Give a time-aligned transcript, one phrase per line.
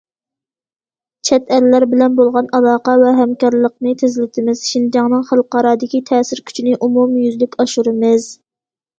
[1.27, 8.27] چەت ئەللەر بىلەن بولغان ئالاقە ۋە ھەمكارلىقنى تېزلىتىمىز، شىنجاڭنىڭ خەلقئارادىكى تەسىر كۈچىنى ئومۇميۈزلۈك ئاشۇرىمىز.